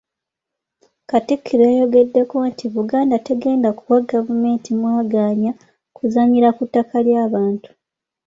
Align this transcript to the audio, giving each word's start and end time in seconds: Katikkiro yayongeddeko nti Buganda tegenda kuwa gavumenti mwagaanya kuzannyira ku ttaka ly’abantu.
Katikkiro 1.09 1.61
yayongeddeko 1.67 2.35
nti 2.49 2.65
Buganda 2.75 3.15
tegenda 3.27 3.69
kuwa 3.77 3.97
gavumenti 4.11 4.69
mwagaanya 4.79 5.51
kuzannyira 5.95 6.49
ku 6.57 6.63
ttaka 6.67 6.95
ly’abantu. 7.05 7.69